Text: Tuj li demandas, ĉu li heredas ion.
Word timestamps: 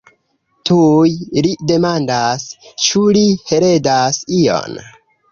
Tuj 0.67 1.09
li 1.47 1.51
demandas, 1.71 2.45
ĉu 2.85 3.03
li 3.17 3.23
heredas 3.51 4.19
ion. 4.39 4.81